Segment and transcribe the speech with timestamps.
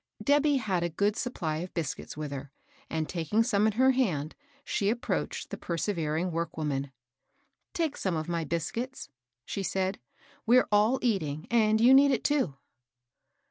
[0.23, 2.51] Debby had a good supply of biscuits with her,
[2.89, 6.91] and, taking some in her hand, she approached the persevering work woman."
[7.75, 9.09] Take some of my biscuits,'*
[9.45, 9.99] she said."
[10.47, 12.57] We*re all eating, and you need it too.'